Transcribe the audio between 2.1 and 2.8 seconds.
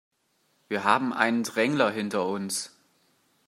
uns.